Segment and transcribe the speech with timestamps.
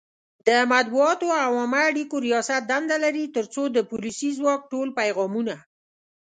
[0.47, 5.55] د مطبوعاتو او عامه اړیکو ریاست دنده لري ترڅو د پولیسي ځواک ټول پیغامونه